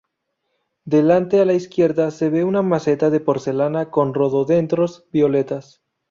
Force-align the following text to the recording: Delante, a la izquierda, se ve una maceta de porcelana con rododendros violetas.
Delante, 0.83 1.39
a 1.41 1.45
la 1.45 1.53
izquierda, 1.53 2.09
se 2.09 2.31
ve 2.31 2.43
una 2.43 2.63
maceta 2.63 3.11
de 3.11 3.19
porcelana 3.19 3.91
con 3.91 4.15
rododendros 4.15 5.05
violetas. 5.11 5.83